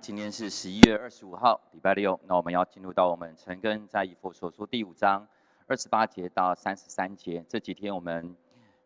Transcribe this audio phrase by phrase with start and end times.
[0.00, 2.18] 今天是十一月二十五号，礼拜六。
[2.26, 5.28] 那我们要进入到我们陈根在以佛所说第五章
[5.66, 7.44] 二十八节到三十三节。
[7.46, 8.34] 这几天我们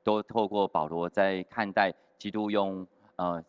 [0.02, 3.42] 都透过保罗在看待基督用呃，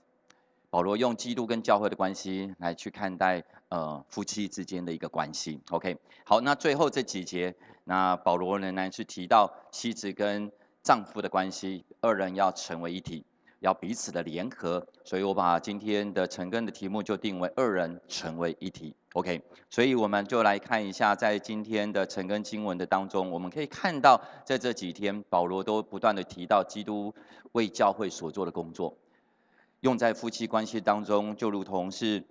[0.69, 5.59] 保罗用基督跟教会的关系来去看待呃夫妻之间的一个关系。
[5.71, 7.55] OK，好，那最后这几节，
[7.85, 10.51] 那保罗仍然是提到妻子跟
[10.83, 13.25] 丈夫的关系，二人要成为一体。
[13.59, 18.95] 要彼此的联合，所以我把今天的陈根的题目就定为二人成为一体。
[19.13, 27.13] OK，所以我们就来看一下，在今天的陈根经文的当中，我们可以看到，在这几天保罗都不断的提到基督
[27.53, 28.97] 为教会所做的工作，
[29.79, 32.23] 用在夫妻关系当中，就如同是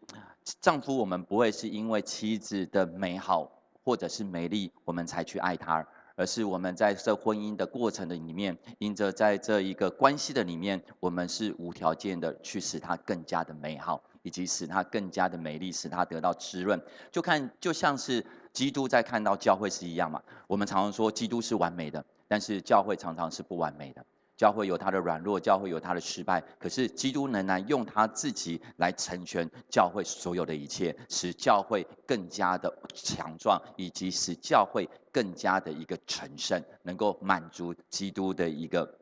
[0.61, 3.51] 丈夫，我们不会是因为妻子的美好
[3.83, 5.87] 或者是美丽，我们才去爱她。
[6.17, 16.81] 而是我们在这婚姻的过程的里面，因着在这一个关系的里面，我们是无条件的去使它更加的美好，以及使它更加的美丽，使它得到滋润。
[17.11, 20.23] 就看就像是基督在看到教会是一样嘛。
[20.47, 24.05] 我们常常说基督是完美的，但是教会常常是不完美的。
[24.37, 38.99] 教会有他的软弱，教会有他的失败，可是基督仍然用他自己来成全教会所有的一切，使教会更加的强壮，以及使教会更加的一个成圣，能够满足基督的一个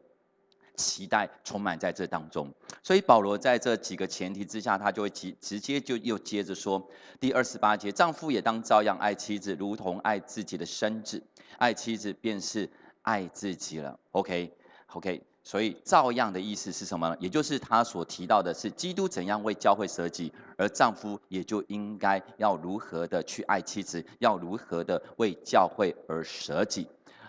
[0.76, 2.52] 期待，充满在这当中。
[2.82, 6.86] 所以保罗在这几个前提之下，他就会直直接就又接着说，
[7.18, 11.22] 第二十八节，丈夫也当照样爱妻子，如同爱自己的身子，
[11.56, 12.68] 爱妻子便是
[13.00, 13.98] 爱自己了。
[14.10, 14.52] OK。
[14.94, 17.16] OK，所以照样的意思是什么呢？
[17.18, 26.86] 也就是他所提到的是基督怎样为教会舍己，而丈夫也就应该要如何的去爱妻子，要如何的为教会而舍己。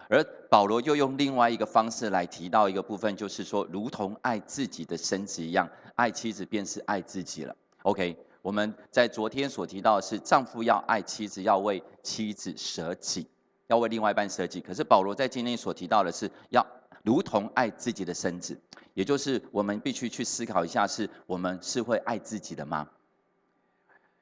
[0.09, 7.55] 而保罗又用另外一个方式来提到一个部分，就是说，如同爱自己的身子一样，爱妻子便是爱自己了。
[7.83, 13.25] OK，我们在昨天所提到的是丈夫要爱妻子，要为妻子舍己，
[13.67, 14.59] 要为另外一半舍己。
[14.59, 16.61] 可是保罗在今天所提到的是要。
[17.03, 18.59] 如同爱自己的身子，
[18.93, 22.89] 也就是我们必须去思考一下：是我们是会爱自己的吗？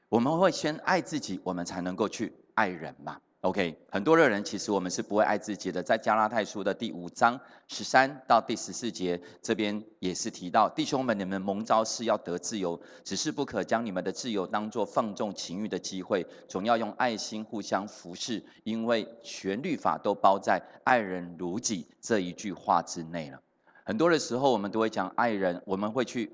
[0.10, 5.82] 我们会先爱自己，我们才能够去爱人吗？OK，很多的人其实我们是不会爱自己的。
[5.82, 23.42] 在加拉太书的第五章十三到第十四节，这边也是提到弟兄们，你们蒙召是要得自由，只是不可将你们的自由当作放纵情欲的机会，总要用爱心互相服侍，因为全律法都包在爱人如己这一句话之内了。
[23.84, 26.32] 很多的时候，我们都会讲爱人，我们会去，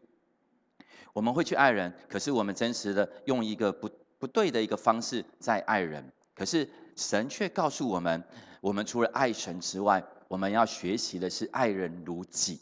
[1.13, 3.89] 我们会去爱人，可是我们真实的用一个不
[4.19, 6.67] 不对的一个方式在爱人，可是。
[6.97, 8.21] 神却告诉我们：，
[8.59, 12.59] 我们除了爱神之外，我们要学习的是爱人如己。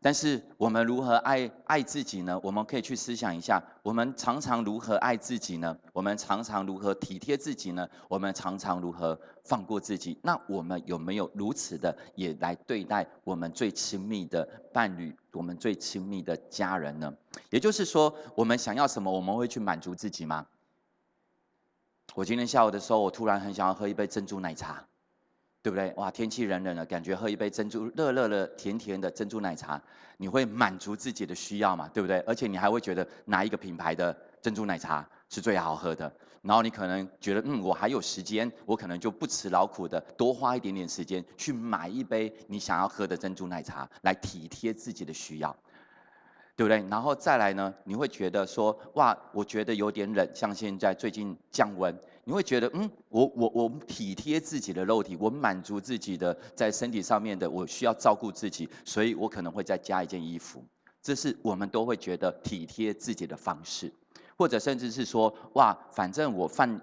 [0.00, 2.38] 但是，我们如何爱爱自己呢？
[2.42, 5.76] 我们可以去思想一下：，我们常常如何爱自己呢？
[5.92, 7.88] 我们常常如何体贴自己呢？
[8.08, 10.16] 我们常常如何放过自己？
[10.22, 17.12] 那我们有没有如此的也来对待我们最亲密的伴侣、我们最亲密的家人呢？
[17.50, 20.46] 也就是说，我们想要什么，我们会去满足自己吗？
[22.14, 24.82] 我今天下午的时候，我突然很想要喝一杯珍珠奶茶，
[25.62, 25.92] 对不对？
[25.96, 29.80] 哇，天气冷冷的，感觉喝一杯珍珠热热的、甜甜的珍珠奶茶，
[30.16, 31.88] 你会满足自己的需要嘛？
[31.92, 32.18] 对不对？
[32.20, 36.10] 而且你还会觉得哪一个品牌的珍珠奶茶是最好喝的？
[36.40, 45.54] 然后你可能觉得，嗯，我还有时间，我可能就不辞劳苦的多花一点点时间去买一杯你想要喝的珍珠奶茶，来体贴自己的需要。
[46.56, 46.82] 对不对？
[46.88, 47.72] 然后再来呢？
[47.84, 51.94] 你会觉得说，哇，我觉得有点冷，像现在最近降温，
[52.24, 60.64] 你会觉得，嗯，我我我体贴自己的肉体，我满足自己的在身体上面的，我需要照顾自己，所以我可能会再加一件衣服。
[61.02, 63.92] 这是我们都会觉得体贴自己的方式，
[64.38, 66.80] 或者甚至是说，哇，反正我犯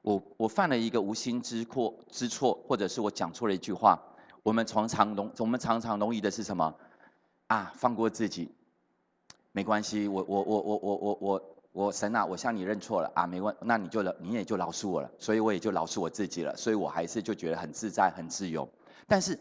[0.00, 4.02] 我我犯了一个无心之过之错，或者是我讲错了一句话，
[4.42, 6.74] 我们常常容我们常常容易的是什么？
[7.48, 8.50] 啊，放过自己。
[9.52, 18.68] 没关系，我我我我我我我我神啊，我向你认错了啊，没关，那你就你也就饶恕我了，所以我也就饶恕我自己了，所以我还是就觉得很自在很自由。
[19.08, 19.36] 但是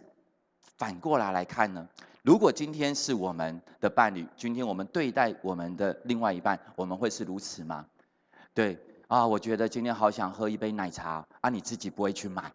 [0.77, 1.87] 反过来来看呢，
[2.23, 7.85] 如果今天是我们的伴侣，今天我们对待我们的另外一半，我们会是如此吗？
[8.53, 12.51] 对啊，我觉得今天好想喝一杯奶茶啊，你自己不会去买，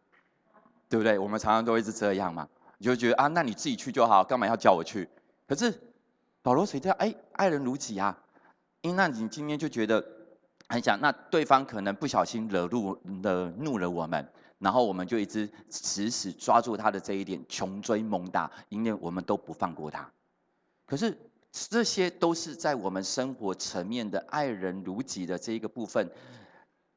[0.88, 1.20] 对不对？
[1.20, 2.48] 我们常常都会是这样嘛，
[2.78, 5.08] 你就觉得啊，那你自己去就好，干嘛要叫我去？
[5.46, 5.72] 可是。
[6.44, 8.14] 保罗水调，哎，爱人如己啊！
[8.82, 10.04] 因那你今天就觉得
[10.68, 20.06] 很想，那对方可能不小心惹怒惹怒了我们，然后我们就一直死死抓住他的这一点，穷追猛打，因为我们都不放过他。
[20.84, 21.16] 可是
[21.50, 26.06] 这些都是在我们生活层面的爱人如己的这一个部分，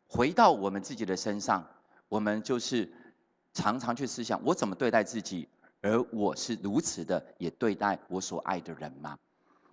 [0.09, 1.65] 回到我们自己的身上，
[2.09, 2.91] 我们就是
[3.53, 5.47] 常常去思想：我怎么对待自己，
[5.79, 9.17] 而我是如此的也对待我所爱的人吗？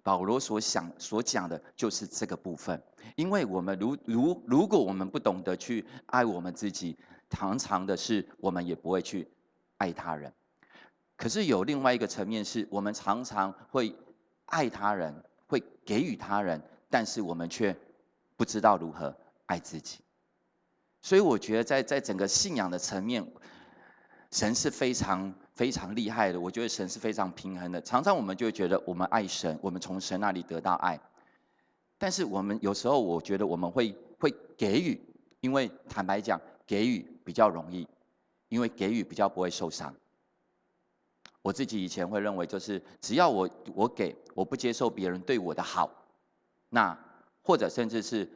[0.04, 2.80] 保罗所想所讲的就是这个部分，
[3.16, 6.94] 因为我们如如如果我们不懂得去爱我们自己，
[7.30, 9.26] 常常的是我们也不会去
[9.78, 10.30] 爱他人。
[11.16, 13.96] 可是有另外一个层面，是我们常常会
[14.44, 17.74] 爱他人，会给予他人，但是我们却
[18.36, 19.16] 不知道如何
[19.46, 20.00] 爱自己。
[21.00, 23.26] 所以我觉得，在在整个信仰的层面，
[24.30, 25.34] 神是非常。
[25.54, 27.80] 非常厉害的，我觉得神是非常平衡的。
[27.80, 31.00] 常常我们就会觉得我们爱神，我们从神那里得到爱，
[31.96, 35.00] 但是我们有时候我觉得我们会会给予，
[35.40, 37.86] 因为坦白讲，给予比较容易，
[38.48, 39.94] 因为给予比较不会受伤。
[41.40, 45.88] 我自己以前会认为，就是只要我我给，我不接受别人对我的好，
[46.70, 46.98] 那
[47.42, 48.28] 或者甚至是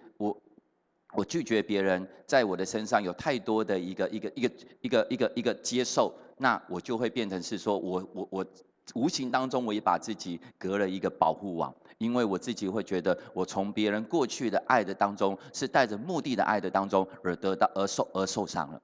[1.15, 1.25] 我。
[1.25, 4.51] 拒绝别人在我的身上有太多的一个一个一个
[4.81, 8.47] 一个一个一个接受，那我就会变成是说我我我
[8.95, 18.81] 无形当中我也把自己隔了一个保护网，因为我自己会觉得我从别人过去的爱的当中是带着目的的爱的当中而得到而受而受伤了。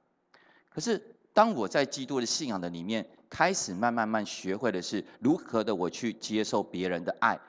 [0.69, 7.41] 可是当我在基督的信仰的里面开始慢慢慢学会的是如何的我去接受别人的爱。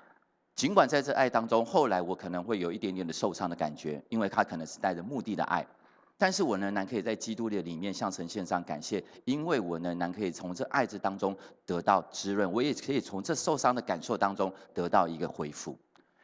[0.56, 5.68] 尽管在这爱当中，后来我可能会有一点点的受伤的感觉，因为他可能是带着目的的爱，
[6.18, 15.78] 但是我仍然可以在基督的里面向神献上感谢，因为我仍然可以从这爱之当中得到滋润，我也可以从这受伤的感受当中得到一个恢复，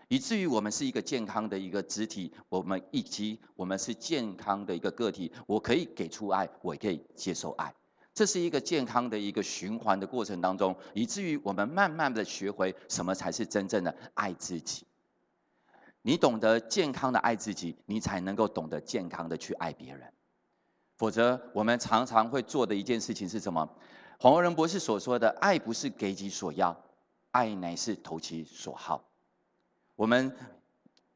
[0.07, 7.73] 以至于我们是一个健康的一个肢体，我们以及我们是健康的一个个体，我可以给出爱，我也可以接受爱。
[8.13, 14.85] 这是一个健康的一个循环的过程当中，以至于我们慢慢的学会什么才是真正的爱自己。
[16.01, 20.11] 你懂得健康的爱自己，你才能够懂得健康的去爱别人。
[20.97, 23.67] 否则，我们常常会做的一件事情是什么？
[24.19, 26.75] 黄文仁博士所说的“爱不是给己所要，
[27.31, 29.03] 爱乃是投其所好”。
[29.95, 30.35] 我们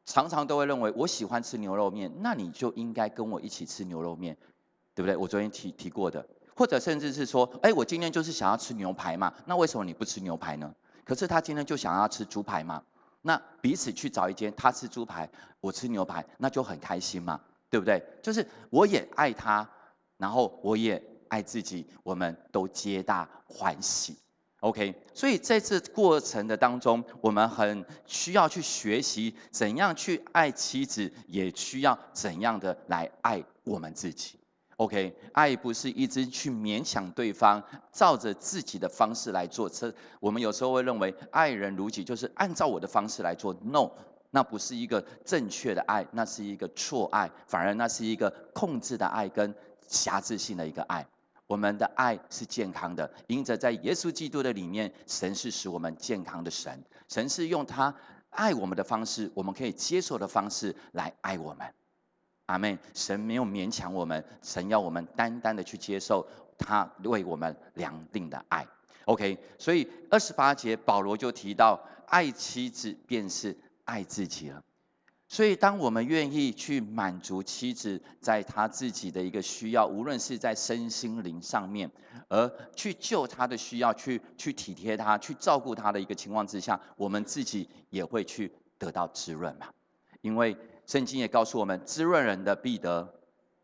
[0.06, 4.38] 常常都会认为，我喜欢吃牛肉面，那你就应该跟我一起吃牛肉面，
[4.96, 5.16] 对不对？
[5.18, 6.28] 我昨天提提过的。
[6.56, 10.74] 或者甚至是说，哎，我今天就是想要吃牛排嘛，那为什么你不吃牛排呢？
[11.04, 12.82] 可是他今天就想要吃猪排嘛，
[13.22, 15.30] 那彼此去找一间，他吃猪排，
[15.60, 18.02] 我吃牛排，那就很开心嘛，对不对？
[18.24, 19.70] 就是我也爱他，
[20.18, 24.18] 然后我也爱自己，我们都皆大欢喜。
[24.62, 34.40] OK，所以在这过程的当中，我们很需要去学习怎样去爱妻子，也需要怎样的来爱我们自己。
[34.78, 37.64] OK，爱不是一直去勉强对方，
[37.94, 39.70] 照着自己的方式来做。
[39.70, 43.54] 这我们有时候会认为爱人如己，就是按照我的方式来做。
[43.64, 43.92] No，
[44.32, 49.56] 那不是一个正确的爱，那是一个错爱，反而那是一个控制的爱跟
[49.88, 51.08] 瑕疵性的一个爱。
[51.48, 56.84] 我们的爱是健康的，因着在耶稣基督的里面，神是使我们健康的神。
[57.08, 57.96] 神是用他
[58.32, 61.66] 爱我们的方式，我们可以接受的方式来爱我们。
[62.48, 66.26] 阿妹，神没有勉强我们，神要我们单单的去接受
[66.58, 68.66] 他为我们量定的爱。
[69.06, 74.62] OK，所以二十八节保罗就提到，爱妻子便是爱自己了。
[75.28, 81.90] 所以当我们愿意去满足妻子在她自己的一个需要，无论是在身心灵上面，
[82.28, 89.68] 而去救她的需要，去去体贴她，去照顾她的一个情况之下，我们自己也会去得到滋润嘛，
[90.22, 90.56] 因为。
[90.86, 93.14] 圣经也告诉我们，滋润人的必得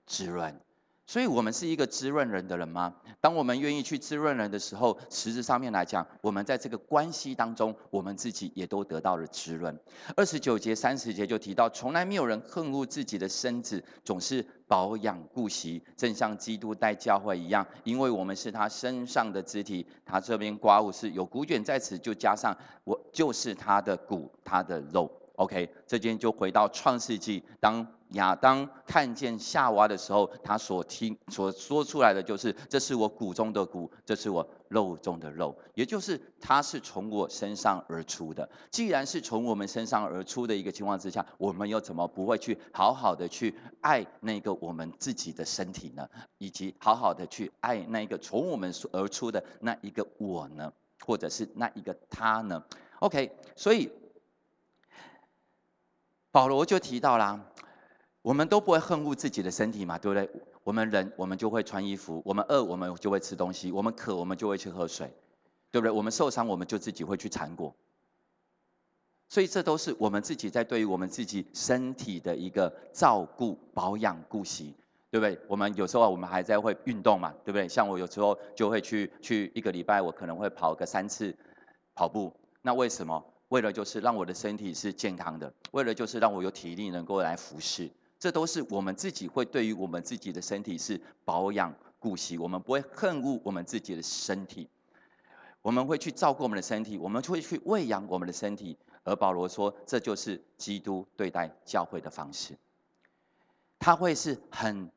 [0.05, 0.59] 滋润。
[1.07, 2.95] 所以，我们是一个滋润人的人吗？
[3.19, 9.77] 当我们愿意去滋润人的时候，实质上面来讲，我们在这个关系当中，我们自己也都得到了滋润。
[10.15, 19.85] 二十九节、三十节就提到，从来没有人恨恶自己的身子，总是保养顾惜，正像基督待教会一样，因为我们是他身上的肢体。
[20.05, 25.11] 他这边刮物是有骨卷在此，就加上我就是他的骨，他的肉。
[25.35, 38.47] OK，这间就回到创世纪，当亚当看见夏娃的时候，他所听所说出来的就是：这是我骨中的骨，这是我肉中的肉，也就是他是从我身上而出的。
[38.69, 46.07] 既然是从我们身上而出的一个情况之下，我们又怎么不会去好好的去爱那个我们自己的身体呢？
[46.37, 50.71] 以及好好的去爱那个从我们而出的那一个我呢？
[51.03, 52.61] 或者是那一个他呢
[52.99, 53.89] ？OK，所以。
[56.31, 57.39] 保罗就提到啦，
[58.21, 60.29] 我们都不会恨恶自己的身体嘛，对不对？
[60.63, 65.11] 我们人，我们就会穿衣服；我们饿，我们就会吃东西；我们渴，我们就会去喝水，
[65.71, 65.91] 对不对？
[65.91, 67.75] 我们受伤，我们就自己会去缠果。
[69.27, 74.75] 所以这都是我们自己在对于我们自己身体的一个照顾、保养、顾惜，
[75.09, 75.37] 对不对？
[75.47, 77.67] 我们有时候我们还在会运动嘛，对不对？
[77.67, 81.35] 像我有时候就会去去一个礼拜，我可能会跑个三次
[81.95, 82.31] 跑步。
[82.61, 83.23] 那为什么？
[83.51, 87.91] 为了就是让我的身体是健康的，为了就是让我有体力能够来服侍。
[88.17, 94.69] 这都是我们自己会对于我们自己的身体是保养顾惜，我们不会恨恶我们自己的身体，
[95.61, 98.77] 我们会去照顾我们的身体，我们会去喂养我们的身体。
[99.03, 102.55] 而保罗说，这就是基督对待教会的方式。
[103.79, 104.89] 他会是很、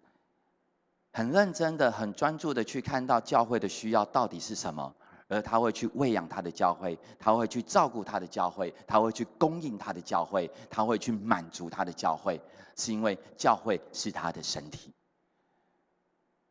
[1.13, 4.95] 很认真的、很专注的去看到教会的需要到底是什么，
[5.29, 12.41] 而他会去喂养他的教会，他会去照顾他的教会，他会去供应他的教会，他会去满足他的教会，
[12.77, 14.93] 是因为教会是他的身体。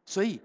[0.06, 0.40] 所以，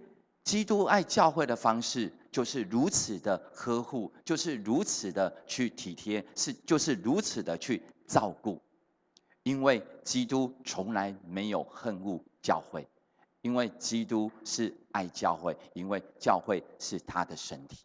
[0.45, 2.13] 基督爱教会的方式。
[2.31, 8.61] 就是如此的呵护，就是如此的去体贴，是就是如此的去照顾，
[9.45, 12.87] 因为基督从来没有恨恶教会，
[13.41, 17.79] 因为基督是爱教会，因为教会是他的身体。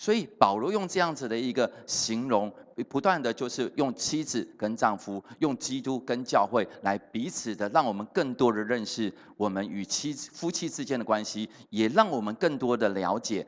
[0.00, 2.50] 所以保罗用这样子的一个形容，
[2.88, 13.46] 不断的就是用妻子跟丈夫，用基督跟教会来彼此的，让我们更多的认识我们与妻子夫妻之间的关系，也让我们更多的了解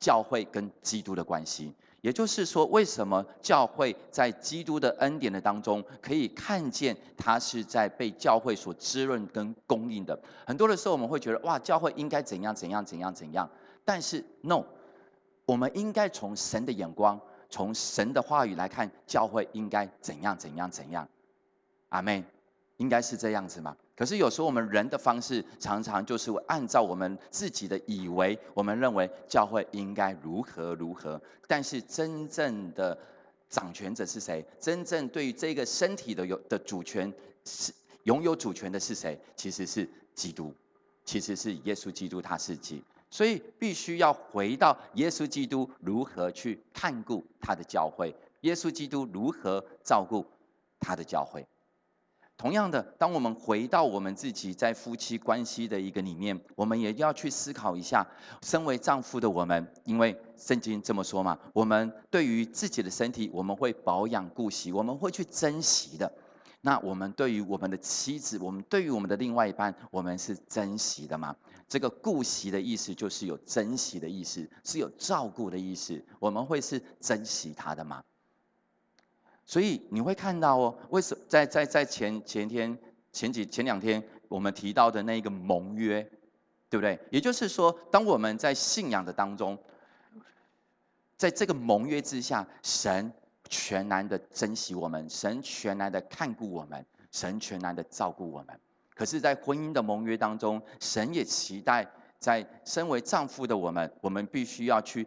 [0.00, 1.74] 教会跟基督的关系。
[2.00, 10.18] 也就是说，为什么教会在基督的恩典的当中，可以看见他是在被教会所滋润跟供应的？
[10.46, 13.46] 很多的时候，我们会觉得哇，教会应该怎样怎样怎样怎样，
[13.84, 14.64] 但是 no。
[15.48, 21.08] 我们应该从神的眼光，从神的话语来看，教会应该怎样怎样怎样，
[21.88, 22.22] 阿妹，
[22.76, 23.74] 应该是这样子吗？
[23.96, 32.96] 可是有时候我们人的方式，常常就是按照我们自己的以为，我们认为教会应该如何如何，但是真正的
[33.48, 34.44] 掌权者是谁？
[34.60, 37.10] 真正对于这个身体的有的主权
[37.46, 39.18] 是拥有主权的是谁？
[39.34, 40.54] 其实是基督，
[41.06, 42.84] 其实是耶稣基督，他是基。
[43.10, 50.26] 所以必须要回到耶稣基督如何去看顾他的教会，耶稣基督如何照顾
[50.78, 51.46] 他的教会。
[52.36, 58.06] 同样的，当我们回到我们自己在夫妻关系的一个里面，我们也要去思考一下，
[58.42, 66.12] 身为丈夫的我们，因为圣经这么说嘛，我们对于自己的身体，我们会保养顾惜，我们会去珍惜的。
[66.60, 71.34] 那我们对于我们的妻子，我们对于我们的另外一半，我们是珍惜的吗？
[71.68, 76.02] 这个顾惜的意思就是有珍惜的意思，是有照顾的意思。
[76.18, 78.02] 我们会是珍惜他的吗？
[79.46, 82.76] 所以你会看到哦，为什在在在前前天
[83.12, 86.02] 前几前两天我们提到的那个盟约，
[86.68, 86.98] 对不对？
[87.10, 89.56] 也就是说，当我们在信仰的当中，
[91.16, 93.12] 在这个盟约之下，神。
[93.48, 98.58] 全然的珍惜我们，神全然的看顾我们，神全然的照顾我们。
[98.94, 101.88] 可是，在婚姻的盟约当中，神也期待
[102.18, 105.06] 在身为丈夫的我们，我们必须要去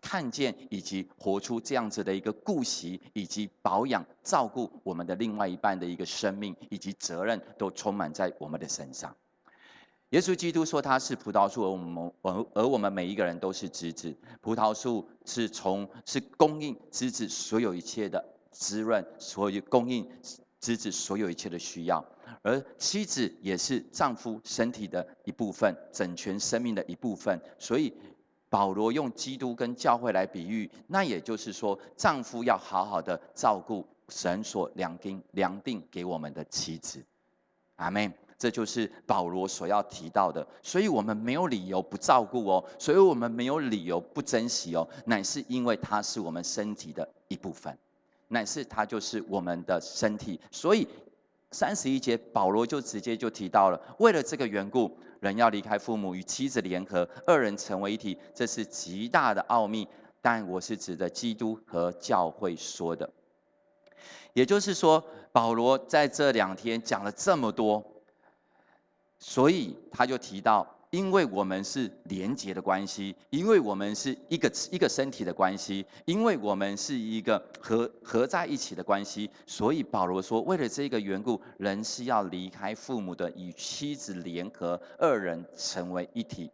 [0.00, 9.14] 看见以及活出这样子的一个顾惜以及保养、照顾我们的另外一半的一个生命以及责任，都充满在我们的身上。
[10.10, 14.16] 耶稣基督说他是葡萄树，而我们而而我们每一个人都是枝子。
[14.40, 20.08] 葡萄树是从是供应枝子所有一切的滋润，所有供应
[20.60, 22.02] 枝子所有一切的需要。
[22.40, 27.38] 而妻子也是丈夫身体的一部分，整全生命的一部分。
[27.58, 27.92] 所以
[28.48, 37.04] 保罗用基督跟教会来比喻，那也就是说，丈夫要好好的照顾神所量定量定给我们的妻子。
[37.76, 38.10] 阿门。
[38.38, 47.76] 这就是保罗所要提到的，所以我们没有理由不照顾哦，所以我们没有理由不珍惜哦，乃是因为它是我们身体的一部分，
[48.28, 50.38] 乃是它就是我们的身体。
[50.52, 50.86] 所以
[51.50, 59.88] 三十一节保罗就直接就提到了，为了这个缘故，人要离开父母与妻子联合，二人成为一体，这是极大的奥秘。
[60.22, 63.08] 但我是指的基督和教会说的，
[64.32, 65.02] 也就是说，
[65.32, 67.84] 保罗在这两天讲了这么多。
[69.18, 86.50] 所以他就提到，因为我们是连结的关系，因为我们是一个一个身体的关系，因为我们是一个合合在一起的关系，所以保罗说，为了这个缘故，人是要离开父母的，与妻子联合，二人成为一体。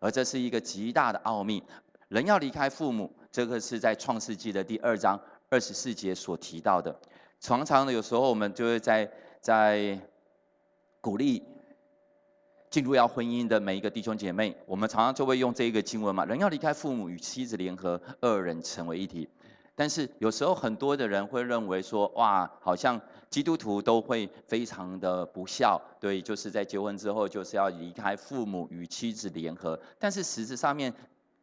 [0.00, 1.62] 而这是一个极大的奥秘，
[2.08, 6.94] 人要离开父母，这个是在创世纪的第二章二十四节所提到的。
[7.40, 9.98] 常常的，有时候我们就会在在
[11.00, 11.42] 鼓励。
[12.76, 19.26] 进入要婚姻的每一个弟兄姐妹，我们常常就会用这一个经文嘛，人要离开父母与妻子联合，二人成为一体。
[19.74, 29.80] 但是有时候很多的人会认为说，哇，好像基督徒都会非常的不孝，对，就是在结婚之后就是要离开父母与妻子联合。
[29.98, 30.92] 但是实质上面，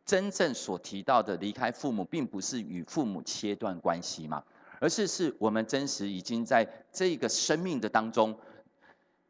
[0.05, 4.43] 真正所提到的离开父母，并不是与父母切断关系嘛，
[4.79, 8.37] 而是是我们真实已经在这个生命的当中，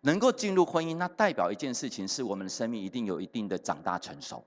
[0.06, 4.44] 能够进入婚姻，那代表一件事情，是我们的生命一定有一定的长大成熟。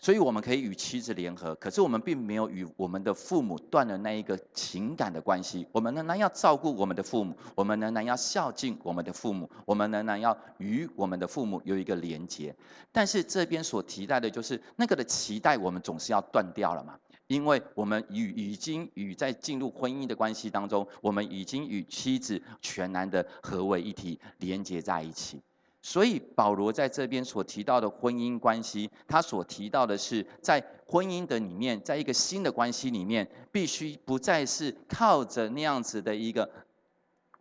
[0.00, 5.66] 所以我们可以与妻子联合，可是我们并没有与我们的父母断了那一个情感的关系。
[5.72, 12.54] 我们仍然要照顾我们的父母，我们仍然要孝敬我们的父母，我们仍然要与我们的父母有一个连结。
[12.92, 16.96] 但是这边所提到的，就是那个的期待，我们总是要断掉了嘛？
[17.28, 25.40] 因为我们与已经与在进入婚姻的关系当中，我们已经与妻子全然的合为一体，连接在一起。
[25.82, 36.50] 所以保罗在这边所提到的婚姻关系，他所提到的是在婚姻的里面，在一个新的关系里面，必须不再是靠着那样子的一个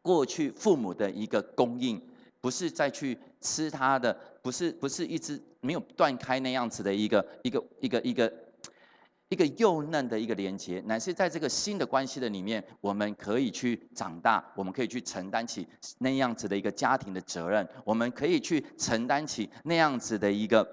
[0.01, 2.01] 过去父母的一个供应，
[2.41, 8.31] 不是再去吃他的，不是不是一直没有断开那样子的一个一个一个一个。
[9.29, 15.67] 一个幼嫩的一个连接，乃是在这个新的关系的里面，我们可以去长大，我们可以去承担起
[15.97, 20.65] 那样子的一个家庭的责任，我们可以去承担起那样子的一个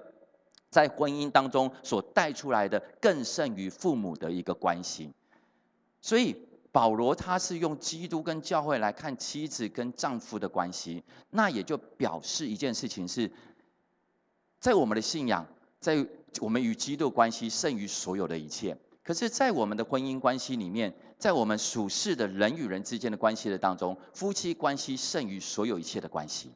[0.69, 5.11] 在婚姻当中所带出来的更胜于父母的一个关系。
[6.01, 6.35] 所以
[6.71, 13.29] 保罗他是用基督跟教会来看妻子跟丈夫的关系，那也就表示一件事情是，
[14.59, 15.45] 在我们的信仰
[15.79, 16.05] 在。
[16.41, 18.77] 我们与基督关系胜于所有的一切。
[19.01, 26.51] 可是，在我们的婚姻关系里面，在我们属世的人与人之间的关系的当中，夫妻关系胜于所有一切的关系。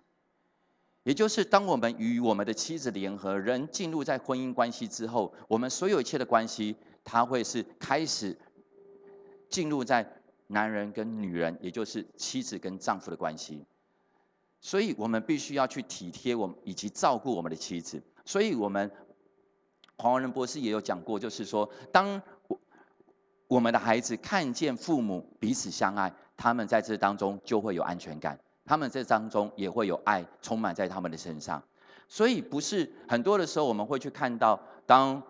[1.03, 8.37] 也就是，当我们与我们的妻子联合，人进入在婚姻关系之后，我们所有一切的关系，它会是开始
[9.49, 10.05] 进入在
[10.47, 13.63] 男人跟女人，也就是妻子跟丈夫的关系。
[14.59, 18.03] 所以我们必须要去体贴我们以及照顾我们的妻子。
[18.25, 18.91] 所以我们。
[19.99, 22.59] 黄仁博士也有讲过，就是说，当我
[23.47, 31.61] 我们的孩子看见父母彼此相爱，他们在这当中就会有安全感，他们这当中也会有爱充满在他们的身上。
[32.07, 35.21] 所以，不是很多的时候，我们会去看到当。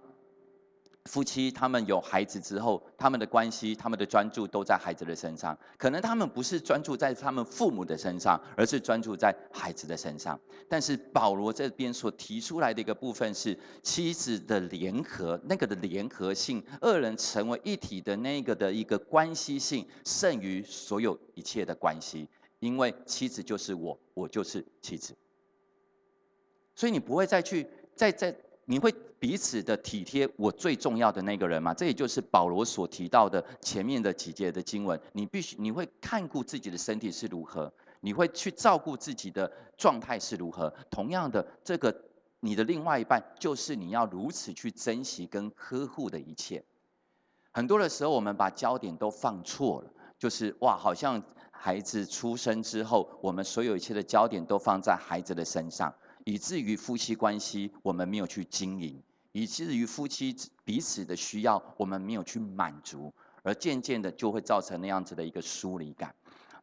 [1.09, 5.57] 夫妻他们有孩子之后，他们的关系、他们的专注都在孩子的身上。
[5.75, 10.39] 可能他们不是专注在他们父母的身上，而是专注在孩子的身上。
[10.67, 22.29] 但是保罗这边所提出来的一个部分是妻子的联合，那个的联合性，二人成为一体的那个的一个关系性，胜于所有一切的关系。
[22.59, 25.15] 因为妻子就是我，我就是妻子。
[26.75, 28.35] 所以你不会再去再再。
[28.69, 31.73] 你会彼此的体贴我最重要的那个人吗？
[31.73, 34.97] 这也就是保罗所提到的前面的几节的经文。
[35.13, 40.71] 你必须你会看顾自己的身体是如何，你会去照顾自己的状态是如何。
[40.87, 41.91] 同样的，这个
[42.41, 46.63] 你的另外一半就是你要如此去珍惜跟呵护的一切。
[47.49, 55.91] 很多的时候，我们把焦点都放错了，就是哇，好像孩子出生之后，我们所有一切的焦点都放在孩子的身上。
[56.25, 59.01] 以至于夫妻关系我们没有去经营，
[59.31, 66.13] 以至于夫妻彼此的需要我们没有去满足，而渐渐的就会造成那样子的一个疏离感。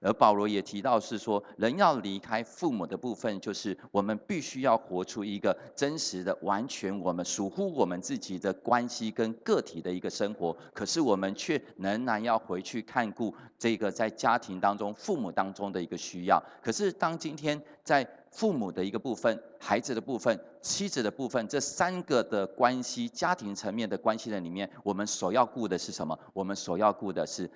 [0.01, 10.55] 而保罗也提到是说，人要离开父母的部分，就是我们必须要活出一个真实的、完全我们属乎我们自己的关系跟个体的一个生活。
[10.75, 16.41] 可是我们却仍然要回去看顾这个在家庭当中父母当中的一个需要。
[16.63, 26.19] 可是当今天在父母的一个部分、孩子的部分、妻子的部分这三个的关系、家庭层面的关系的里面，我们所要顾的是什么？
[26.35, 27.51] 我们所要顾的是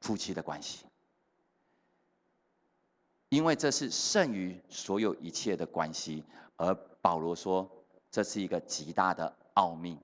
[0.00, 0.84] 夫妻的关系。
[3.30, 6.22] 因为这是胜于所有一切的关系，
[6.54, 6.72] 而
[7.02, 7.68] 保罗说
[8.12, 9.98] 这是一个极大的奥秘。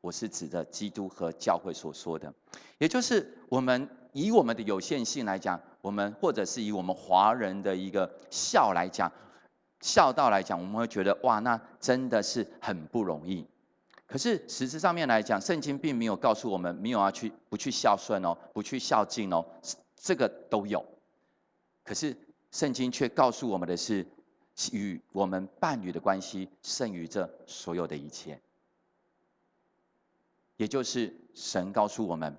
[0.00, 2.32] 我是指的基督和教会所说的，
[2.78, 9.10] 也就是我们以我们的有限性来讲，我们或者是以我们华人的一个孝来讲，
[9.80, 13.46] 孝道来讲，我们会觉得哇，那真的是很不容易。
[14.06, 19.44] 可是实质上面来讲，圣经并没有告诉我们没有要去不去孝顺哦，不去孝敬哦，
[19.96, 20.84] 这个都有。
[21.84, 22.16] 可是。
[22.52, 24.04] 圣经却告诉我们的是，
[24.72, 28.36] 与我们伴侣的关系胜于这所有的一切。
[30.60, 32.36] 也就是神告诉我们，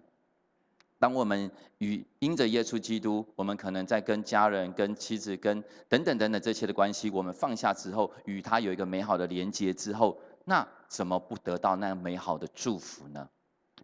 [0.99, 13.27] 当我们与因着耶稣基督，我们可能在跟家人、跟妻子、跟等等等等这些的关系，我们放下之后，与他有一个美好的连接之后，那怎么不得到那美好的祝福呢？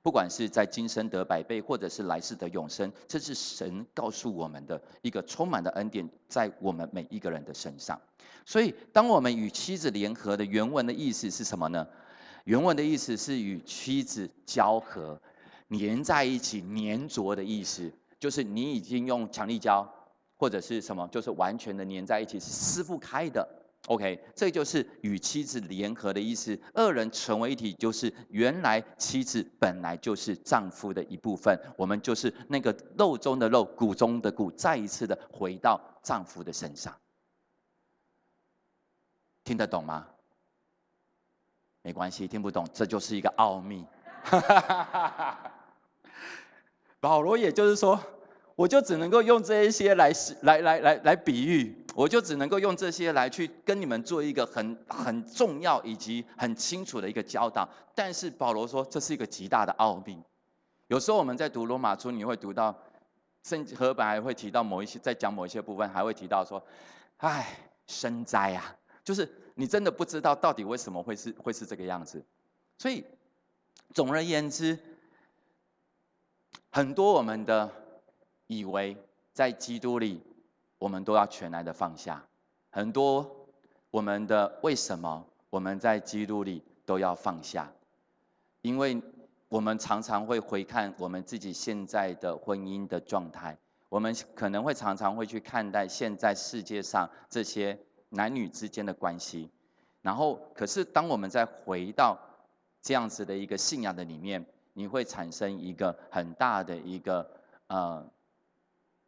[0.04, 8.00] 不管是在今生得百倍，或者是来世的永生，这是神告诉我们的一个充满的恩典，在我们每一个人的身上。
[8.46, 11.86] 所以，当我们与妻子联合的原文的意思是什么呢？
[12.48, 15.22] 原文的意思是与妻子交合、
[15.70, 19.86] 粘在一起、粘着的意思，就是你已经用强力胶
[20.38, 23.46] 或者是什么，就是完全的粘在一起，是撕不开的。
[23.88, 26.58] OK，这就是与妻子联合的意思。
[26.74, 36.96] 二人成为一体，就是原来妻子本来就是丈夫的一部分，我们就是那个肉中的肉，骨中的骨，再一次的回到丈夫的身上。
[39.44, 40.08] 听得懂吗？
[41.88, 43.86] 没关系，听不懂，这就是一个奥秘。
[44.22, 45.52] 哈哈哈哈哈
[47.00, 47.98] 保罗也就是说。
[48.56, 57.70] 我就只能够用这一些来来来来来比喻，我就只能够用这些来去跟你们做一个很很重要以及很清楚的一个教导。
[57.94, 60.20] 但是保罗说这是一个极大的奥秘。
[60.88, 62.76] 有时候我们在读罗马书，你会读到
[63.44, 66.60] 圣和本还会提到某一些，在讲某一些部分，还会提到说
[67.22, 72.24] ：“唉，生灾啊！”就是你真的不知道到底为什么会是会是这个样子。
[72.78, 73.04] 所以
[73.94, 74.80] 总而言之，
[76.72, 77.70] 很多我们的。
[78.50, 78.96] 以为
[79.34, 80.24] 在基督里，
[80.80, 82.26] 我们都要全然的放下
[82.70, 83.50] 很多
[83.92, 87.70] 我们的为什么我们在基督里都要放下？
[88.62, 89.02] 因为
[89.50, 93.58] 我们常常会回看我们自己现在的婚姻的状态，
[93.90, 97.78] 我们可能会常常会去看待现在世界上这些
[98.10, 99.50] 男女之间的关系，
[100.02, 102.18] 然后可是当我们再回到
[102.82, 107.30] 这样子的一个信仰的里面，你会产生一个很大的一个
[107.68, 108.10] 呃。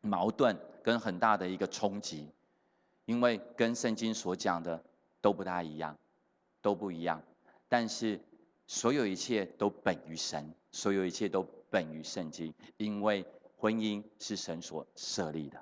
[0.01, 2.31] 矛盾跟很大的一个冲击，
[3.03, 4.81] 因为跟圣经所讲的
[5.19, 5.93] 都不大一样，
[6.61, 7.21] 都不一样。
[7.67, 8.17] 但是
[8.65, 13.25] 所有一切都本于神，所有一切都本于圣经，因为
[13.57, 15.61] 婚姻是神所设立的。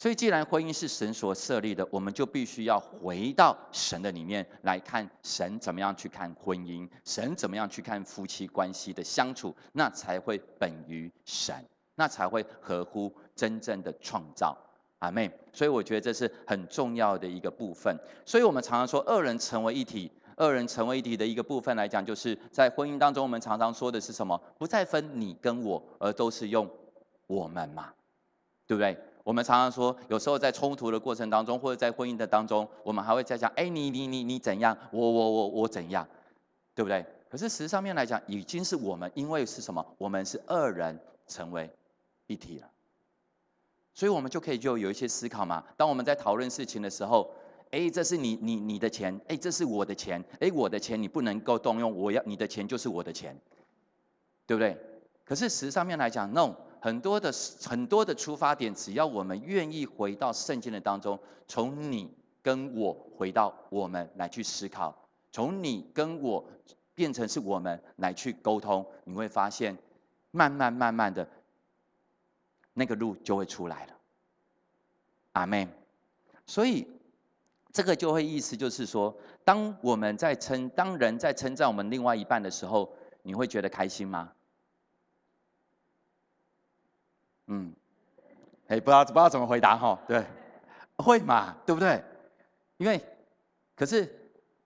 [0.00, 11.54] 所以，既然婚姻是神所设立的，我们就必须要回到神的里面来看神怎么样去看婚姻，神怎么样去看夫妻关系的相处，那才会本于神。
[11.96, 14.56] 那才会合乎真正的创造，
[15.00, 15.30] 阿妹。
[15.52, 17.94] 所以我觉得这是很重要的一个部分。
[18.24, 24.40] 所以我们常常说，二人成为一体，二人成为一体的一个部分来讲，就是在婚姻当中，我们常常说的是什么？
[24.56, 26.66] 不再分你跟我，而都是用
[27.26, 27.92] 我们嘛，
[28.66, 28.96] 对不对？
[29.30, 34.76] 我们常常说，有时候在冲突的过程当中，或者在婚姻的当中，我们还会在讲，哎，你你你你怎样？
[34.90, 36.04] 我我我我怎样？
[36.74, 37.06] 对不对？
[37.28, 39.86] 可是实际上面来讲，已经是我们，因为是什么？
[39.98, 41.70] 我们是二人成为。
[42.26, 42.68] 一体了，
[43.94, 45.64] 所以我们就可以就有一些思考嘛。
[45.76, 47.32] 当我们在讨论事情的时候，
[47.70, 53.36] 哎，这是你你你的钱，哎，这是我的钱，哎，我的钱你不能够动用，我要你的钱就是我的钱，
[54.46, 54.76] 对不对？
[55.24, 62.12] 可是实上面来讲，no，很多的很多的出发点，只要我们愿意回到圣经的当中，从你
[62.42, 64.94] 跟我回到我们来去思考，
[65.30, 66.44] 从你跟我
[66.94, 69.76] 变成是我们来去沟通，你会发现，
[70.30, 71.28] 慢慢慢慢的。
[72.72, 73.92] 那个路就会出来了，
[75.32, 75.68] 阿妹。
[76.46, 76.86] 所以
[77.72, 79.14] 这个就会意思就是说，
[79.44, 82.90] 当我们在称，当人在称赞我们另外一半的时候，
[83.22, 84.32] 你会觉得开心吗？
[87.52, 87.72] 嗯，
[88.68, 89.98] 哎，不知道不知道怎么回答哈？
[90.06, 90.24] 对，
[90.98, 91.56] 会嘛？
[91.66, 92.00] 对不对？
[92.76, 93.00] 因为，
[93.74, 94.08] 可是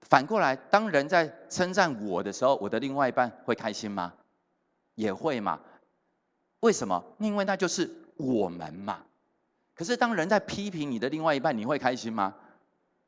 [0.03, 4.13] 反过来，当人在称赞我的时候，我的另外一半会开心吗？
[4.97, 5.59] 也会嘛？
[6.61, 7.03] 为什么？
[7.19, 8.99] 因为那就是我们嘛。
[9.75, 12.35] 可是当人在批评你的另外一半，你会开心吗？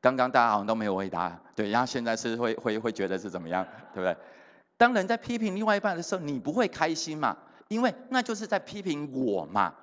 [0.01, 3.63] 刚刚大家好像都没有回答，对，然后现在是会会会觉得是怎么样，
[3.93, 4.17] 对不对？
[4.75, 7.37] 当人在批评另外一半的时候，你不会开心嘛？
[7.67, 9.75] 因为那就是在批评我嘛，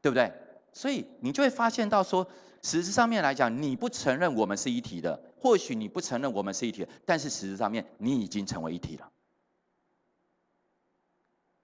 [0.00, 0.32] 对不对？
[0.72, 2.26] 所以你就会发现到说，
[2.62, 9.10] 实质上面来讲，你不承认我们是一体的，或许你不承认我们是一体，但是实质上面你已经成为一体了，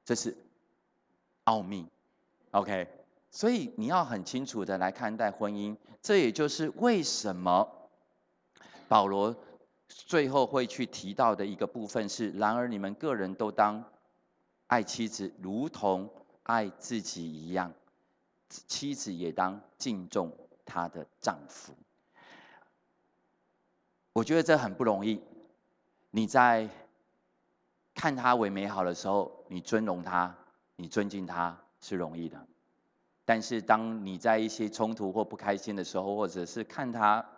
[0.05, 0.37] 这是。
[1.45, 1.89] 奥秘
[2.51, 2.87] ，OK，
[3.31, 7.67] 所以你要很清楚的来看待婚姻，这也就是为什么
[8.87, 9.35] 保罗
[9.89, 13.83] 最后会去提到的一个部分是：然而你们个人都当
[14.69, 16.09] 爱妻子，如同
[16.45, 17.73] 爱自己一样；
[18.49, 20.33] 妻子也当敬重
[20.65, 21.75] 她的丈夫。
[24.13, 25.21] 我觉得这很不容易。
[26.11, 26.69] 你在
[27.95, 30.35] 看他为美好的时候，你尊荣他。
[30.81, 32.47] 你尊敬他是容易的，
[33.25, 37.29] 但是当你在一些冲突或不开心的时候，或者是看他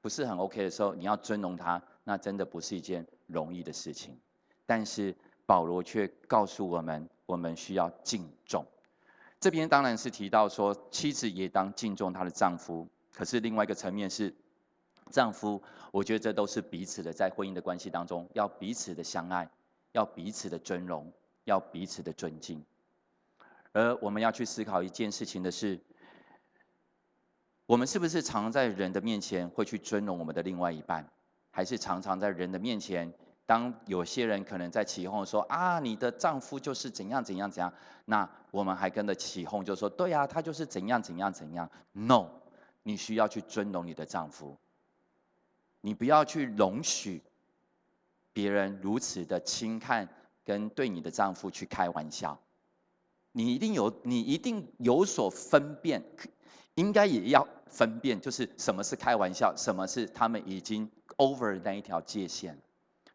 [0.00, 4.18] 不是很 OK 的时候，你要尊荣他，那真的不是一件容易的事情。
[4.64, 5.14] 但是
[5.46, 8.66] 保罗却告诉我们，我们需要敬重。
[9.38, 12.88] 这边当然是提到说，妻子也当敬重她的丈夫。
[13.12, 14.34] 可是另外一个层面是，
[15.10, 19.48] 丈夫，我觉得这都是彼此的，在婚姻的关系当中，要彼此的相爱，
[19.92, 21.12] 要彼此的尊荣，
[21.44, 22.64] 要彼此的尊敬。
[23.72, 25.80] 而我们要去思考一件事情的是，
[27.66, 31.08] 我们是不是常在人的面前会去尊荣我们的另外一半，
[31.50, 33.12] 还是常常在人的面前？
[33.46, 37.72] 当有些人可能在起哄说啊，你的丈夫就是怎样怎样怎样，
[38.04, 41.70] 那我们还跟着起哄，就说对呀，他就是怎样怎样怎样。
[41.92, 42.26] No，
[42.82, 44.58] 你需要去尊荣你的丈夫，
[45.80, 47.22] 你不要去容许
[48.32, 50.08] 别人如此的轻看
[50.44, 52.36] 跟对你的丈夫去开玩笑。
[53.30, 56.02] 你一定有，你一定有所分辨，
[56.74, 62.58] 应该也要分辨，就是什么是开玩笑，什么是他们已经 over 那一条界限。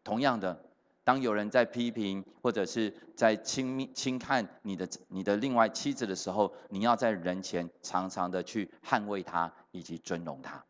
[0.04, 0.64] 同样的，
[1.04, 10.64] 当有人在批评或者是在轻轻看你的你的另外妻子的时候，你要在人前常常的去捍卫她以及尊荣她。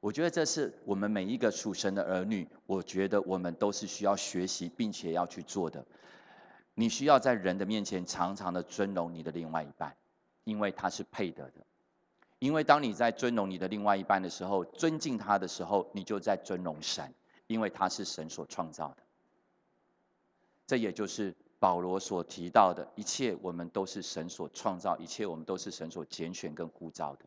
[0.00, 5.84] 我觉得这是我们每一个属神的儿女，我觉得我们都是需要学习并且要去做的。
[6.74, 9.96] 你需要在人的面前常常的尊荣你的另外一半，
[10.44, 11.64] 因为他是配得的。
[12.38, 17.14] 因为当你在尊荣你的另外一半的时候，尊敬他的时候，你就在尊荣神。
[17.46, 18.96] 因为他是神所创造的，
[20.66, 27.24] 这也就是保罗所提到的一切，我们都是神所创造，一切我们都是神所拣选跟呼召的。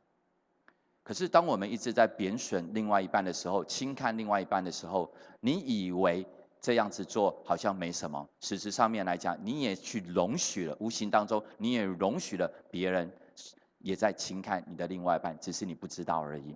[1.04, 6.26] 可是，当我们一直在贬损另外一半的时候，轻看另外一半的时候，你以为
[6.60, 13.10] 这样子做好像没什么，实质上面来讲，你也去容许了，无形当中你也容许了别人
[13.80, 16.56] 也在轻看你的另外一半，只是你不知道而已。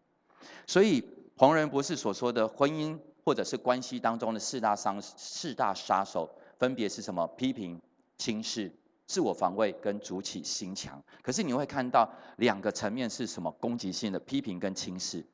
[0.68, 1.04] 所以，
[1.38, 3.00] 黄仁博士所说的婚姻。
[3.24, 7.26] 或者是关系当中的四大伤四大杀手，分别是什么？
[7.38, 7.82] 批评、
[8.18, 8.72] 轻视、
[9.06, 11.02] 自我防卫跟主起心强。
[11.22, 13.50] 可是你会看到两个层面是什么？
[13.60, 15.26] 攻击性的批评跟轻视，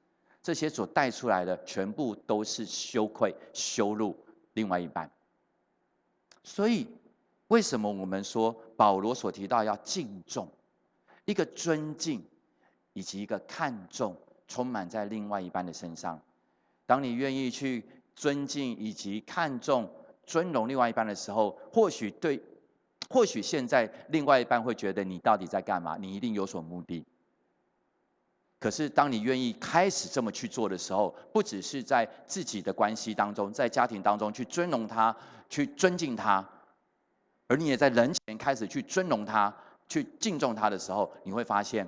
[0.43, 4.15] 这些所带出来的全部都是羞愧、羞辱
[4.53, 5.09] 另外一半。
[6.43, 6.87] 所以，
[7.47, 10.47] 为什么我们说保罗所提到要敬重，
[11.25, 12.23] 一个尊敬
[12.93, 14.15] 以及一个看重，
[14.47, 16.21] 充满在另外一半的身上？
[16.89, 19.87] 当你愿意去尊敬以及看重、
[20.25, 22.41] 尊荣另外一半的时候，或许对，
[23.11, 25.97] 或许现在另外一半会觉得你到底在干嘛？
[25.99, 27.05] 你一定有所目的。
[28.59, 35.15] 可是当你愿意开始这么去做的时候，不只是在自己的关系当中，在家庭当中去尊荣他、
[35.47, 36.43] 去尊敬他，
[37.45, 39.55] 而你也在人前开始去尊荣他、
[39.87, 41.87] 去敬重他的时候，你会发现，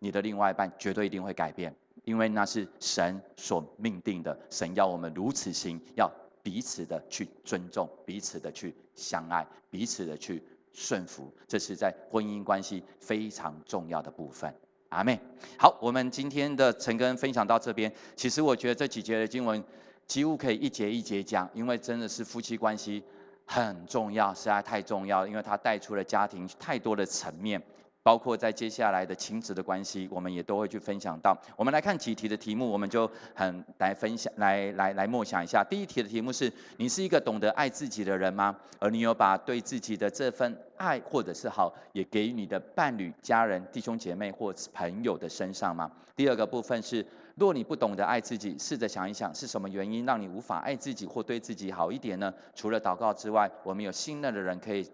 [0.00, 1.72] 你的另外一半绝对一定会改变。
[2.04, 6.10] 因为那是神所命定的，神要我们如此行，要
[6.42, 14.52] 彼此的去尊重，彼此的去相爱，彼此的去顺服，这是在婚姻关系非常重要的部分。
[14.88, 15.18] 阿妹，
[15.56, 17.90] 好，我们今天的陈根分享到这边。
[18.16, 19.62] 其实我觉得这几节的经文
[20.06, 23.02] 几乎可以一节一节讲，因为真的是夫妻关系
[23.46, 27.62] 很重要，实在太重要，因为它带出了家庭太多的层面。
[28.02, 31.36] 包括在接下来的亲子的关系，我们也都会去分享到。
[31.56, 35.62] 我们来看几题的题目，我们就很来分享，来来来默想一下。
[35.62, 38.56] 第一题的题目是：你是一个懂得爱自己的人吗？
[38.80, 45.90] 而你有把对自己的这份爱或者是好，也给予你的伴侣、家人、弟兄姐妹或朋友的身上吗？
[46.16, 52.34] 第二个部分是：若你不懂得爱自己，试着想一想，是什么原因让你无法爱自己或对自己好一点呢？
[52.54, 54.90] 除了祷告之外，我们有信任的人可以。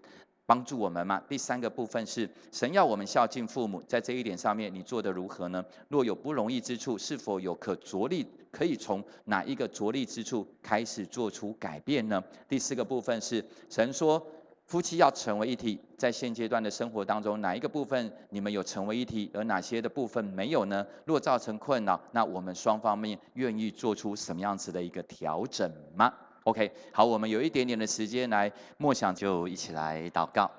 [0.49, 1.21] 帮助我们吗？
[1.29, 5.63] 第三个部分是神要我们孝敬父母，在这一点上面你做的如何呢？
[5.89, 12.23] 若有不容易之处，是否有可着力，可以从哪一个着力之处开始做出改变呢？
[12.47, 14.25] 第四个部分是神说
[14.65, 20.83] 夫妻要成为一体，在现阶段的生活当中，哪一个部分你们有成为一体，而哪些的部分没有呢？
[21.05, 26.11] 若造成困扰，那我们双方面愿意做出什么样子的一个调整吗
[26.43, 30.49] ？OK，好，我们有一点点的时间来默想，就一起来祷告。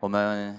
[0.00, 0.58] 我们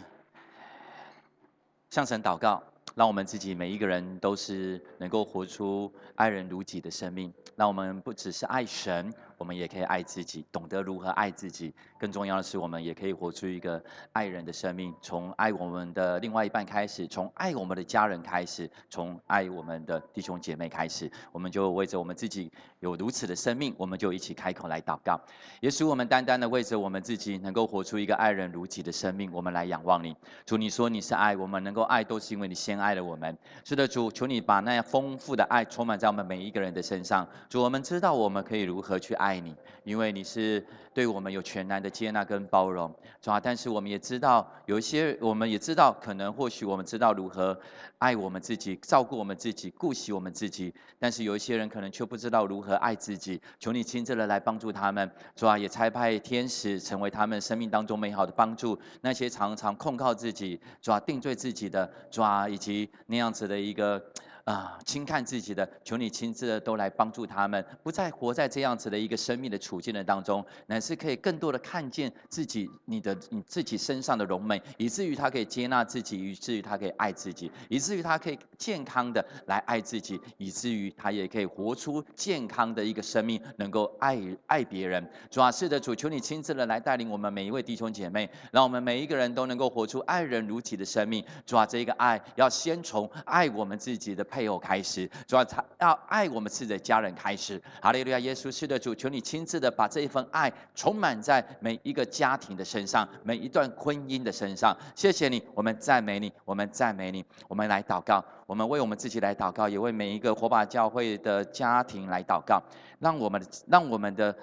[1.89, 2.61] 向神祷告，
[2.95, 7.33] 让我们自己每一个人都是能够活出爱人如己的生命。
[7.55, 9.13] 让我们不只是爱神。
[9.37, 11.73] 我们也可以爱自己，懂得如何爱自己。
[11.99, 21.11] 更重要的是，我们也可以活出一个爱人的生命，从爱我们的另外一半开始，从爱我们的家人开始，从爱我们的弟兄姐妹开始。
[21.31, 25.19] 我们就为着我们自己有如此的生命，我们就一起开口来祷告。
[25.59, 30.15] 也许我们单单的为着我们自己能够活出一个爱人如己的生命，我们来仰望你。
[30.45, 33.37] 主，你说你是爱，我们能够爱都是因为你先爱了我们。
[33.63, 37.27] 是的，主，求你把那样丰富的爱充满在我们每一个人的身上。
[37.49, 39.26] 主，我们知道我们可以如何去爱。
[39.27, 42.89] 爱你，因为你是对我们有全然的接纳跟包容，
[43.21, 43.37] 主啊。
[43.37, 47.59] 但是我们也知道，有一些我们也知道，可能或许我们知道如何
[47.97, 50.73] 爱我们自己，照顾我们自己，顾惜我们自己。
[50.97, 58.79] 但是有一些人可能却不知道如何爱自己，求你亲自的来帮助他们，主啊，也差派天使成为他们生命当中美好的帮助。
[59.01, 64.01] 那些常常控告自己，主啊，定罪自己的，主啊，以及那样子的一个。
[64.47, 85.05] 啊，轻看自己的，求你亲自的都来帮助他们，不再活在这样子的一个生命的处境的当中，乃是可以更多的看见自己你的你自己身上的荣美，以至于他可以接纳自己，以至于他可以爱自己，以至于他可以健康的来爱自己，以至于他也可以活出健康的一个生命，能够爱爱别人。
[85.29, 91.21] 主啊，是的，主，求你亲自的来带领我们每一位弟兄姐妹，让我们每一个人都能够活出爱人如己的生命。
[91.45, 94.25] 主啊，这一个爱要先从爱我们自己的。
[94.37, 97.59] 配偶开始，主要他要爱我们自己的家人开始。
[97.81, 104.77] 哈利路亚，耶稣是的主，求你亲自的把这一份爱充满在每一个家庭的身上，每一段婚姻的身上。
[104.93, 107.25] 谢谢你，我们赞美你，我们赞美你。
[107.47, 112.61] 我们来祷告，我们为我们自己来祷告，也为每一个火把教会的家庭来祷告，
[112.99, 114.37] 让我们让我们的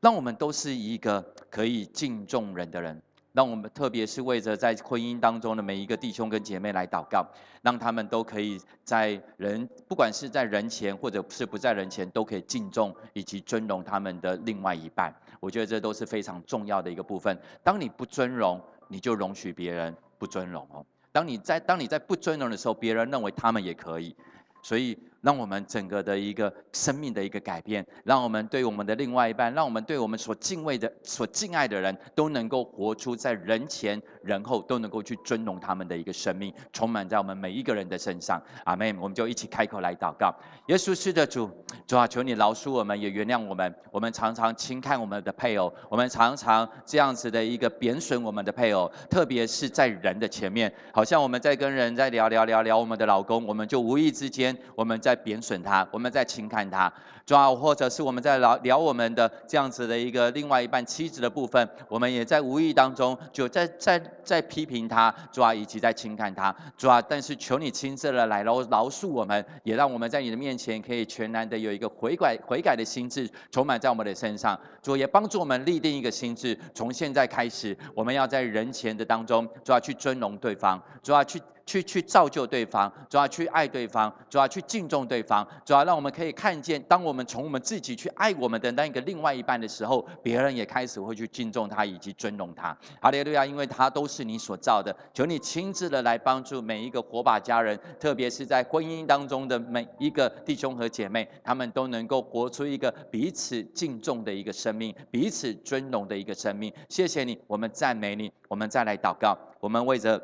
[0.00, 3.00] 让我们都是一个可以敬重人的人。
[3.32, 7.26] 让我们特别是为着在婚姻当中的每一个弟兄跟姐妹来祷告，
[7.62, 15.14] 让他们都可以在人，不管是在人前或者是不在人前，都可以敬重以及尊荣他们的另外一半。
[15.40, 17.36] 我觉得这都是非常重要的一个部分。
[17.64, 20.84] 当你不尊荣，你就容许别人不尊荣哦。
[21.10, 24.14] 当你在当你在不尊荣的时候，别人认为他们也可以，
[24.62, 24.98] 所以。
[25.22, 38.42] 让我们整个的一个生命的一个改变，让我们对我们的另外一半，让我们对我们所敬畏的、所敬爱的人都能够活出在人前人后都能够去尊荣他们的一个生命，充满在我们每一个人的身上。
[38.64, 38.82] 阿门。
[39.00, 40.34] 我们就一起开口来祷告。
[40.66, 41.48] 耶稣是的主，
[41.86, 43.72] 主啊，求你饶恕我们，也原谅我们。
[43.92, 55.11] 我们常常轻看我们的配偶，我们常常这样子的一个贬损我们的配偶，特别是在人的前面，好像我们在跟人在聊聊聊聊我们的老公，我们就无意之间我们在。
[55.12, 56.90] 在贬损他，我们在轻看他，
[57.26, 81.38] 主要或者是我们在聊聊我们的这样子的一个另外一半妻子的部分，我们也在无意当中就在在在批评他，主要以及在轻看他，主要但是求你亲自的来饶饶恕我们，也让我们在你的面前可以全然的有一个悔改悔改的心智充满在我们的身上，主也帮助我们立定一个心智，从现在开始，我们要在人前的当中，主要去尊荣对方，主要去。
[81.64, 92.76] 去去造就对方，主要去爱对方，主要去敬重对方，主要让我们可以看见，当我们从我们自己去爱我们的那一个另外一半的时候，别人也开始会去敬重他以及尊荣他。
[93.00, 106.72] 哈利路亚，因为他都是你所造的，求你亲自的来帮助每一个火把家人，特别是在婚姻当中的每一个弟兄和姐妹，他们都能够活出一个彼此敬重的一个生命，彼此尊荣的一个生命。
[106.88, 110.20] 谢谢你，我们赞美你，我们再来祷告，我们为着。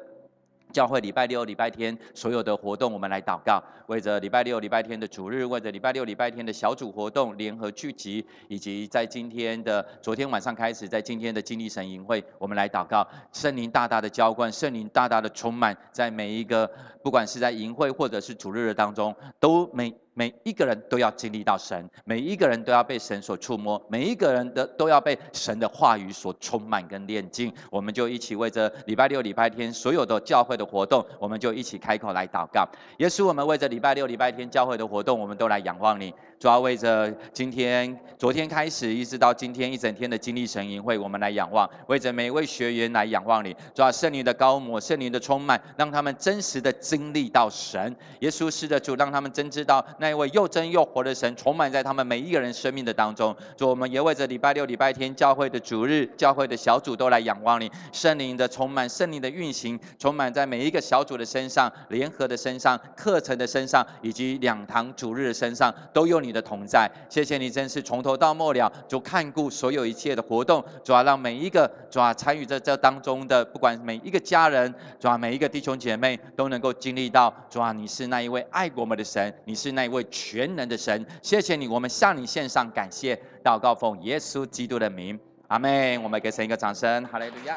[0.72, 16.70] 教会礼拜六、礼拜天所有的活动，我们来祷告，为着礼拜六、礼拜天的主日，为着礼拜六、礼拜天的小组活动联合聚集，以及在今天的昨天晚上开始，在今天的经历神营会，我们来祷告，圣灵大大的浇灌，圣灵大大的充满，在每一个
[17.02, 19.94] 不管是在营会或者是主日的当中，都每。
[20.18, 27.52] 每一个人都要经历到神，每一个人都要被神所触摸，每一个人的都要被神的话语所充满跟炼净。
[27.70, 32.68] 我们就一起为着礼拜六、礼拜天所有的教会的活动，我们就一起开口来祷告。
[32.96, 36.12] 也是我们为着礼拜六、礼拜天教会的活动，我们都来仰望你。
[36.38, 43.53] 主要为着今天、昨天开始一直到今天一整天的经历神营会，我们来仰望；为着每一位学员来仰望你。
[43.74, 47.94] 主要圣灵的高抹、圣灵的充满，让他们真实的经历到神。
[48.20, 53.35] 耶稣是的主，让他们真知道那一位又真又活的神充满在他们每一个人生命的当中。
[53.57, 57.68] 主，我们也为着礼拜六、礼拜天教会的主日、教会的小组都来仰望你。
[57.92, 66.27] 圣灵的充满、圣灵的运行，充满在每一个小组的身上、联合的身上、课程的身上，以及两堂主日的身上，都有你。
[66.28, 86.02] 你的同在，谢谢你，真是从头到末了就看顾所有一切的活动，主要让每一个主要参与在这当中的，不管每一个家人，主要每一个弟兄姐妹都能够经历到，主要你是那一位爱我们的神，你是那一位全能的神，谢谢你，我们向你献上感谢，祷告奉耶稣基督的名，阿门。
[86.02, 87.54] 我们给神一个掌声，哈利路亚。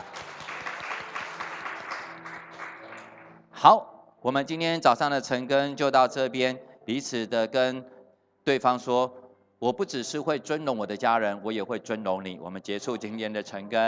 [3.50, 7.84] 好，我们今天早上的晨更就到这边，彼此的跟。
[8.44, 9.12] 对方说
[9.60, 13.80] ：“我不只是会尊荣我的家人，我也会尊荣你。”我们结束今天的晨更。